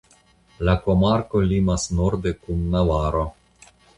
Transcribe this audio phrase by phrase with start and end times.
[0.69, 3.25] La komarko limas norde kun Navaro.